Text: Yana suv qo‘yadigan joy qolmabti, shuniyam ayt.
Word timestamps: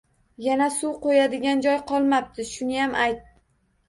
Yana 0.43 0.69
suv 0.77 0.95
qo‘yadigan 1.03 1.61
joy 1.65 1.77
qolmabti, 1.91 2.47
shuniyam 2.53 2.97
ayt. 3.03 3.21